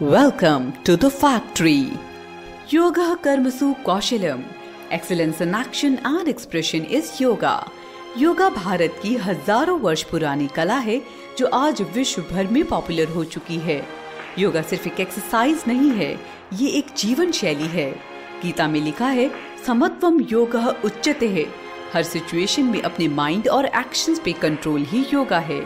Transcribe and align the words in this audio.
Welcome 0.00 0.74
to 0.84 0.96
the 0.96 1.10
factory. 1.10 1.90
Yoga, 2.68 3.18
Karmasu, 3.20 3.82
Kaushalam. 3.82 4.44
Excellence 4.92 5.40
in 5.40 5.52
action 5.52 5.98
and 6.04 6.28
expression 6.28 6.84
is 6.84 7.20
yoga. 7.20 7.72
Yoga 8.18 8.48
Bharat 8.50 9.00
की 9.02 9.14
हज़ारों 9.16 9.78
वर्ष 9.80 10.02
पुरानी 10.10 10.46
कला 10.56 10.76
है 10.78 11.00
जो 11.38 11.46
आज 11.54 11.82
विश्व 11.94 12.22
भर 12.30 12.46
में 12.46 12.64
पॉपुलर 12.68 13.08
हो 13.14 13.24
चुकी 13.24 13.58
है 13.58 13.82
योगा 14.38 14.62
सिर्फ़ 14.62 14.86
एक 14.88 15.00
एक्सरसाइज 15.00 15.64
नहीं 15.68 15.90
है 15.90 16.12
ये 16.52 16.68
एक 16.78 16.94
जीवन 16.98 17.32
शैली 17.32 17.68
है 17.74 17.90
गीता 18.42 18.68
में 18.68 18.80
लिखा 18.80 19.08
है 19.18 19.30
समत्वम 19.66 20.20
योग 20.30 20.54
उच्चते 20.84 21.28
है 21.28 21.46
हर 21.94 22.02
सिचुएशन 22.04 22.70
में 22.70 22.80
अपने 22.82 23.08
माइंड 23.18 23.48
और 23.48 23.66
एक्शंस 23.66 24.20
पे 24.24 24.32
कंट्रोल 24.42 24.84
ही 24.84 25.04
योगा 25.12 25.38
है 25.50 25.60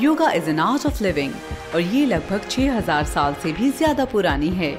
yoga 0.00 0.30
is 0.32 0.48
an 0.50 0.58
art 0.60 0.86
of 0.86 1.02
living 1.04 1.32
और 1.74 1.80
ये 1.80 2.04
लगभग 2.06 2.48
6000 2.48 3.04
साल 3.06 3.34
से 3.42 3.52
भी 3.52 3.70
ज़्यादा 3.70 4.04
पुरानी 4.04 4.48
है। 4.50 4.72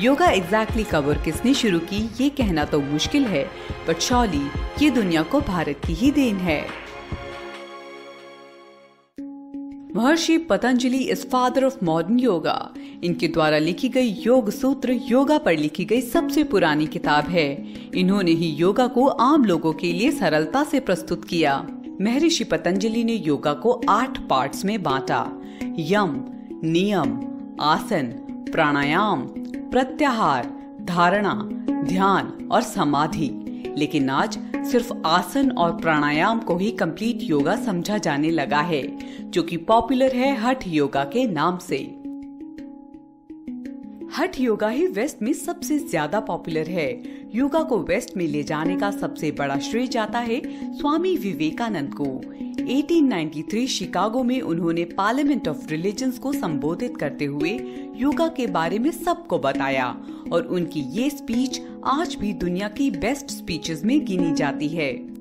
योगा 0.00 0.26
एग्जैक्टली 0.26 0.82
exactly 0.82 0.90
कवर 0.92 1.22
किसने 1.24 1.54
शुरू 1.54 1.78
की, 1.78 2.08
ये 2.20 2.28
कहना 2.30 2.64
तो 2.64 2.80
मुश्किल 2.80 3.24
है 3.24 3.44
बट 3.88 4.00
शॉली 4.00 4.42
ये 4.82 4.90
दुनिया 4.90 5.22
को 5.22 5.40
भारत 5.40 5.80
की 5.86 5.94
ही 5.94 6.10
देन 6.10 6.36
है। 6.38 6.60
Maharshi 9.96 10.36
Patanjali 10.38 10.98
is 10.98 11.26
father 11.26 11.64
of 11.64 11.84
modern 11.84 12.18
yoga 12.18 12.58
इनके 13.04 13.28
द्वारा 13.28 13.58
लिखी 13.58 13.88
गई 13.88 14.08
योग 14.26 14.50
सूत्र, 14.50 14.92
योगा 14.92 15.38
पर 15.38 15.56
लिखी 15.56 15.84
गई 15.84 16.00
सबसे 16.00 16.44
पुरानी 16.44 16.86
किताब 16.86 17.28
है। 17.28 17.48
इन्होंने 17.94 18.30
ही 18.32 18.50
योगा 18.54 18.86
को 18.86 19.06
आम 19.06 19.44
लोगों 19.44 19.72
के 19.72 19.92
लिए 19.92 20.10
सरलता 20.10 20.64
से 20.64 20.80
प्रस्तुत 20.80 21.24
किया। 21.24 21.56
महर्षि 22.00 22.44
पतंजलि 22.44 23.04
ने 23.04 23.14
योगा 23.14 23.52
को 23.54 23.80
आठ 23.88 24.18
पार्ट्स 24.18 24.64
में 24.64 24.82
बांटा। 24.82 25.42
यम, 25.78 26.24
नियम, 26.64 27.20
आसन, 27.60 28.06
प्राणायाम, 28.52 29.22
प्रत्याहार, 29.70 30.46
धारणा, 30.82 31.34
ध्यान 31.84 32.48
और 32.52 32.62
समाधि। 32.62 33.30
लेकिन 33.78 34.10
आज 34.10 34.38
सिर्फ़ 34.66 34.92
आसन 35.06 35.50
और 35.50 35.76
प्राणायाम 35.76 36.40
को 36.40 36.56
ही 36.56 36.70
कंप्लीट 36.70 37.18
योगा 37.22 37.56
समझा 37.56 37.98
जाने 37.98 38.30
लगा 38.30 38.60
है, 38.60 38.82
जो 39.30 39.42
कि 39.42 39.56
पॉपुलर 39.56 40.12
है 40.12 40.36
हठ 40.36 40.66
योगा 40.66 41.04
के 41.04 41.26
नाम 41.26 41.58
से। 41.58 41.78
हठ 44.16 44.40
योगा 44.40 44.68
ही 44.68 44.86
वेस्ट 44.86 45.22
में 45.22 45.32
सबसे 45.32 45.78
ज़्यादा 45.78 46.20
पॉपुलर 46.20 46.66
है 46.66 46.88
योगा 47.34 47.62
को 47.62 47.78
वेस्ट 47.78 48.16
में 48.16 48.26
ले 48.26 48.42
जाने 48.42 48.76
का 48.76 48.90
सबसे 48.90 49.30
बड़ा 49.30 49.58
श्रेय 49.58 49.86
जाता 49.86 50.18
है 50.18 50.40
स्वामी 50.78 51.16
विवेकानंद 51.16 51.94
को। 51.94 52.04
1893 52.64 53.66
शिकागो 53.66 54.22
में 54.22 54.40
उन्होंने 54.40 54.84
पार्लियामेंट 54.84 55.48
ऑफ़ 55.48 55.68
रिलीजन्स 55.68 56.18
को 56.18 56.32
संबोधित 56.32 56.96
करते 56.96 57.24
हुए 57.24 57.50
योगा 57.96 58.28
के 58.28 58.46
बारे 58.46 58.78
में 58.78 58.90
सबको 58.90 59.38
बताया 59.38 59.96
और 60.32 60.42
उनकी 60.42 60.80
ये 60.80 61.10
स्पीच 61.10 61.60
आज 61.84 62.14
भी 62.14 62.32
दुनिया 62.32 62.68
की 62.68 62.90
बेस्ट 62.90 63.30
स्पीचेस 63.30 63.84
में 63.84 64.04
गिनी 64.04 64.32
जाती 64.32 64.68
है। 64.68 65.17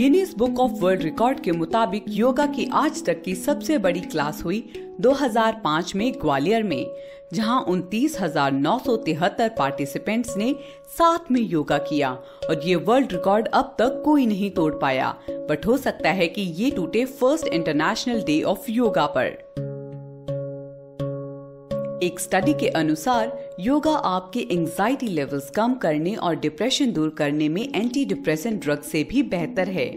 Guinness 0.00 0.34
book 0.38 0.60
of 0.60 0.72
world 0.72 1.02
record 1.02 1.40
के 1.40 1.52
मुताबिक 1.52 2.04
योगा 2.08 2.46
की 2.46 2.70
आज 2.72 3.04
तक 3.04 3.22
की 3.22 3.34
सबसे 3.34 3.78
बड़ी 3.78 4.00
क्लास 4.00 4.44
हुई 4.44 4.72
2005 5.00 5.94
में 5.94 6.12
ग्वालियर 6.12 6.62
में, 6.62 6.86
जहाँ 7.32 7.62
उनतीस 7.62 8.18
पार्टिसिपेंट्स 9.58 10.36
ने 10.36 10.54
साथ 10.98 11.30
में 11.30 11.40
योगा 11.40 11.78
किया 11.78 12.12
और 12.50 12.62
ये 12.64 12.74
वर्ल्ड 12.74 13.12
रिकॉर्ड 13.12 13.48
अब 13.48 13.76
तक 13.78 14.02
कोई 14.04 14.26
नहीं 14.26 14.50
तोड़ 14.50 14.74
पाया। 14.74 15.16
बट 15.30 15.66
हो 15.66 15.76
सकता 15.76 16.10
है 16.10 16.28
कि 16.28 16.42
ये 16.42 16.70
टूटे 16.70 17.04
first 17.04 17.46
international 17.46 18.22
day 18.22 18.42
of 18.42 18.70
yoga 18.70 19.06
पर। 19.06 19.69
एक 22.02 22.20
स्टडी 22.20 22.52
के 22.52 22.68
अनुसार 22.68 23.54
योगा 23.60 23.90
आपके 23.90 24.40
एंजाइटी 24.40 25.06
लेवल्स 25.06 25.50
कम 25.50 25.74
करने 25.74 26.14
और 26.14 26.36
डिप्रेशन 26.36 26.92
दूर 26.92 27.08
करने 27.08 27.48
में 27.48 27.62
एंटी 27.74 28.04
डिप्रेसेंट 28.04 28.62
ड्रग 28.62 28.82
से 28.82 29.04
भी 29.04 29.22
बेहतर 29.22 29.68
है। 29.68 29.88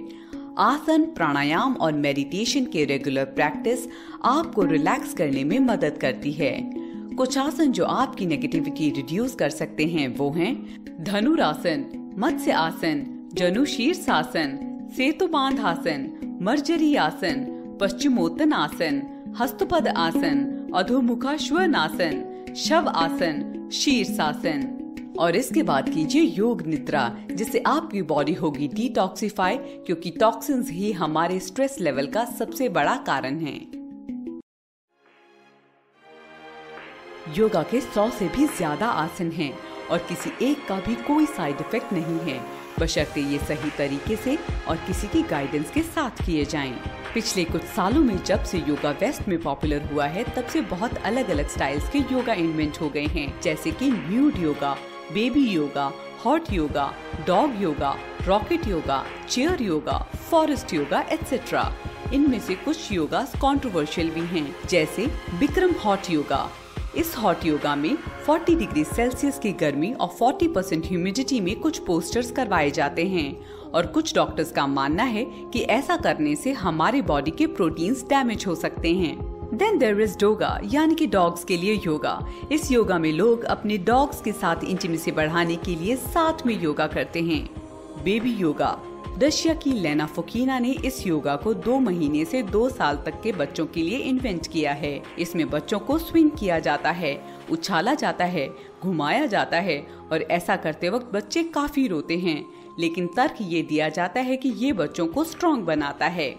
आसन, 0.58 1.04
प्राणायाम 1.06 1.74
और 1.74 1.94
मेडिटेशन 1.94 2.66
के 2.66 2.86
रेगुलर 2.86 3.26
प्रैक्टिस 3.26 3.88
आपको 4.26 4.64
रिलैक्स 4.64 5.14
करने 5.14 5.44
में 5.44 5.60
मदद 5.60 5.98
करती 6.02 6.32
है। 6.32 6.72
कुछ 7.16 7.38
आसन 7.38 7.72
जो 7.72 7.86
आपकी 7.86 8.26
नेगेटिविटी 8.26 8.90
रिड्यूस 8.90 9.36
कर 9.36 9.50
सकते 9.50 9.86
हैं, 9.86 10.08
वो 10.18 10.30
हैं 10.32 11.04
धनुरासन 11.04 11.86
मत्स्य 12.18 12.52
आसन 12.52 13.30
जनु 13.34 13.66
शीर्ष 13.66 14.10
आसन 14.10 14.60
सेतु 14.98 15.28
बाँध 15.28 15.60
आसन 15.60 16.10
मर्जरी 16.42 16.96
आसन 16.96 17.46
पश्चिमोत्तन 17.82 18.54
आसन 18.54 19.02
हस्तपद 19.40 19.88
आसन 19.88 20.63
अधोमुखाश्वन 20.76 21.76
आसन 21.76 22.54
शव 22.58 22.88
आसन 22.90 23.70
शीर्षासन। 23.74 24.62
और 25.20 25.36
इसके 25.36 25.64
बाद 25.64 25.90
कीजिए 25.90 26.22
योग 26.22 26.62
निद्रा, 26.62 27.04
जिससे 27.32 27.60
आपकी 27.68 28.02
बॉडी 28.04 28.34
होगी 28.34 28.68
डिटॉक्सिफाई 28.68 29.58
क्योंकि 29.58 30.12
टॉक्सिन्स 30.12 30.70
ही 30.70 30.92
हमारे 30.94 31.40
स्ट्रेस 31.40 31.78
लेवल 31.80 32.08
का 32.08 32.24
सबसे 32.32 32.70
बड़ा 32.70 32.96
कारण 33.08 33.40
है। 33.40 33.56
योगा 37.38 37.64
के 37.64 37.82
सौ 37.82 38.10
से 38.10 38.28
भी 38.28 38.48
ज़्यादा 38.48 38.88
आसन 38.88 39.32
हैं 39.32 39.54
और 39.92 39.98
किसी 40.10 40.32
एक 40.42 40.68
का 40.68 40.80
भी 40.88 40.96
कोई 41.04 41.26
साइड 41.28 41.62
इफ़ेक्ट 41.62 41.94
नहीं 41.94 42.20
है। 42.22 42.40
बशर्ते 42.80 43.22
ये 43.22 43.40
सही 43.40 43.70
तरीके 43.78 44.16
से 44.16 44.38
और 44.68 44.78
किसी 44.88 45.08
की 45.08 45.22
गाइडेंस 45.22 45.72
के 45.72 45.82
साथ 45.84 46.26
किए 46.26 46.46
जाएँ। 46.46 46.74
पिछले 47.14 47.44
कुछ 47.44 47.64
सालों 47.76 48.02
में 48.02 48.24
जब 48.24 48.44
से 48.44 48.58
योगा 48.60 48.92
वेस्ट 49.02 49.28
में 49.28 49.38
पॉपुलर 49.42 49.84
हुआ 49.92 50.06
है, 50.06 50.24
तब 50.36 50.46
से 50.46 50.62
बहुत 50.62 50.98
अलग 50.98 51.30
अलग 51.30 51.48
स्टाइल्स 51.50 51.90
के 51.90 52.00
योगा 52.12 52.34
इन्वेंट 52.34 52.82
हो 52.82 52.90
गए 52.90 53.06
हैं 53.08 53.42
जैसे 53.42 53.72
कि 53.72 53.92
nude 53.92 54.38
yoga 54.38 54.76
baby 55.14 55.48
yoga 55.48 55.92
hot 56.26 56.52
yoga 56.54 56.92
dog 57.28 57.62
yoga 57.62 57.96
rocket 58.28 58.68
yoga 58.68 59.04
chair 59.30 59.62
yoga 59.62 59.98
forest 60.30 60.74
yoga 60.74 61.02
etcetera 61.12 61.72
इनमें 62.14 62.40
से 62.40 62.56
कुछ 62.56 62.92
योगा 62.92 63.22
कंट्रोवर्शियल 63.36 64.10
भी 64.10 64.26
हैं, 64.28 64.56
जैसे 64.70 65.06
बिक्रम 65.40 65.72
हॉट 65.86 66.10
योगा 66.10 66.50
इस 66.96 67.16
हॉट 67.18 67.46
योगा 67.46 67.76
में 67.76 67.98
40 68.26 68.56
डिग्री 68.56 68.84
सेल्सियस 68.84 69.40
की 69.40 69.52
गर्मी 69.52 69.94
और 69.94 70.08
40 70.08 70.48
परसेंट 70.48 70.86
ह्यूमिडिटी 70.86 71.40
में 71.40 71.60
कुछ 71.60 71.80
पोस्टर्स 71.80 72.32
करवाए 72.32 72.72
जाते 72.72 73.08
हैं। 73.08 73.46
और 73.72 73.88
कुछ 73.88 74.16
डॉक्टर्स 74.16 74.52
का 74.52 74.68
मानना 74.68 75.04
है 75.04 75.26
कि 75.26 75.60
ऐसा 75.60 75.98
करने 75.98 76.36
से 76.36 76.52
हमारे 76.52 77.02
बॉडी 77.02 77.32
के 77.32 77.48
प्रोटीन्स 77.48 78.04
डैमेज 78.04 78.48
हो 78.48 78.56
सकते 78.56 78.94
हैं। 78.94 79.18
देन 79.54 79.78
देर 79.78 80.02
इज़ 80.02 80.18
डोगा 80.18 80.60
यानी 80.66 80.96
कि 80.96 81.08
डॉग्स 81.08 81.44
के 81.44 81.58
लिए 81.58 81.82
योगा 81.86 82.28
इस 82.52 82.72
योगा 82.72 83.00
में 83.00 83.12
लोग 83.12 83.44
अपने 83.44 83.78
डॉग्स 83.78 84.22
के 84.22 84.32
साथ 84.32 84.64
इंटीमेसी 84.64 85.12
बढ़ाने 85.12 85.56
के 85.56 85.76
लिए 85.76 85.96
साथ 85.96 86.46
में 86.46 86.62
योगा 86.62 86.88
करते 86.88 87.22
हैं। 87.22 87.50
बेबी 88.04 88.32
योगा 88.32 88.80
रशिया 89.20 89.54
की 89.54 89.72
लेना 89.72 90.06
फोकीना 90.06 90.58
ने 90.60 90.72
इस 90.86 91.06
योगा 91.08 91.36
को 91.36 91.54
दो 91.54 91.78
महीने 91.80 92.24
से 92.26 92.42
दो 92.44 92.68
साल 92.70 92.96
तक 92.96 93.20
के 93.22 93.32
बच्चों 93.32 93.66
के 93.66 93.82
लिए 93.82 93.98
इन्वेंट 93.98 94.48
किया 94.48 94.72
है। 94.72 95.02
इसमें 95.20 95.50
बच्चों 95.50 95.80
को 95.80 95.98
स्विंग 95.98 96.32
किया 96.32 96.58
जाता 96.60 96.92
है, 96.92 97.14
उछाला 97.52 97.94
जाता 97.94 98.26
है, 98.26 98.48
घुमाया 98.84 99.26
जाता 99.26 99.58
है 99.58 99.78
और 100.12 100.22
ऐसा 100.22 100.56
करते 100.56 100.90
वक्त 100.90 101.14
बच्चे 101.14 101.44
काफ़ी 101.44 101.88
रोते 101.88 102.18
हैं। 102.18 102.44
लेकिन 102.80 103.08
तर्क 103.08 103.36
ये 103.42 103.62
दिया 103.62 103.90
जाता 103.90 104.20
है 104.20 104.38
कि 104.38 104.50
ये 104.50 104.74
बच्चों 104.74 105.08
को 105.08 105.24
स्ट्रॉन्ग 105.24 105.66
बनाता 105.66 106.08
है। 106.08 106.30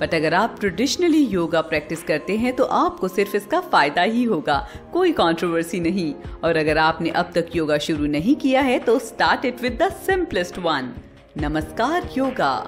बट 0.00 0.14
अगर 0.14 0.34
आप 0.34 0.56
ट्रेडिशनली 0.60 1.24
योगा 1.26 1.60
प्रैक्टिस 1.60 2.02
करते 2.02 2.36
हैं 2.36 2.56
तो 2.56 2.64
आपको 2.64 3.08
सिर्फ़ 3.08 3.36
इसका 3.36 3.60
फ़ायदा 3.62 4.02
ही 4.02 4.24
होगा, 4.24 4.66
कोई 4.92 5.12
कंट्रोवर्सी 5.12 5.80
नहीं। 5.80 6.12
और 6.44 6.56
अगर 6.56 6.78
आपने 6.78 7.10
अब 7.10 7.32
तक 7.34 7.56
योगा 7.56 7.78
शुरू 7.78 8.06
नहीं 8.08 8.36
किया 8.36 8.60
है 8.62 8.78
तो 8.78 8.98
start 8.98 9.44
it 9.44 9.62
with 9.62 9.82
the 9.82 9.92
simplest 10.02 10.58
one 10.58 10.94
नमस्कार 11.36 12.08
योगा। 12.16 12.66